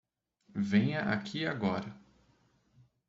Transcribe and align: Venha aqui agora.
Venha 0.55 1.01
aqui 1.13 1.45
agora. 1.45 1.95